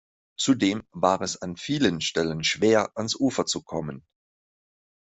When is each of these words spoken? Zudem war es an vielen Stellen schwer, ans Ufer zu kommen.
Zudem 0.35 0.81
war 0.93 1.21
es 1.21 1.39
an 1.43 1.57
vielen 1.57 2.01
Stellen 2.01 2.43
schwer, 2.43 2.89
ans 2.95 3.13
Ufer 3.15 3.45
zu 3.45 3.61
kommen. 3.61 4.03